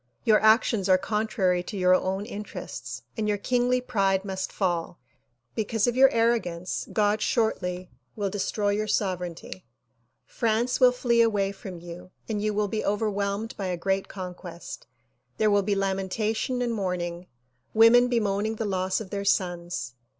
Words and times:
Your 0.23 0.39
actions 0.41 0.89
are 0.89 0.97
contrary 0.97 1.61
to 1.61 1.77
your 1.77 1.93
own 1.93 2.25
interests 2.25 3.03
and 3.15 3.27
your 3.27 3.37
kingly 3.37 3.79
pride 3.79 4.25
must 4.25 4.51
fall. 4.51 4.99
Because 5.53 5.85
of 5.85 5.95
your 5.95 6.09
arrogance 6.09 6.87
God 6.91 7.21
shortly 7.21 7.91
will 8.15 8.27
destroy 8.31 8.69
your 8.69 8.87
sovereignty. 8.87 9.63
France 10.25 10.79
will 10.79 10.91
flee 10.91 11.21
away 11.21 11.51
from 11.51 11.77
you 11.79 12.09
and 12.27 12.41
you 12.41 12.51
will 12.51 12.67
be 12.67 12.83
overwhelmed 12.83 13.55
by 13.57 13.67
a 13.67 13.77
great 13.77 14.07
conquest. 14.07 14.87
There 15.37 15.51
will 15.51 15.61
be 15.61 15.75
lamentation 15.75 16.63
and 16.63 16.73
mourning, 16.73 17.27
women 17.75 18.07
bemoaning 18.07 18.55
the 18.55 18.65
loss 18.65 19.01
of 19.01 19.11
their 19.11 19.23
sons." 19.25 19.93